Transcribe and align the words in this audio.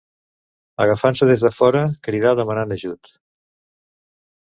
Agafant-se 0.85 1.27
des 1.33 1.45
de 1.47 1.53
fora, 1.59 1.85
crida 2.09 2.35
demanant 2.43 2.77
ajut. 2.79 3.17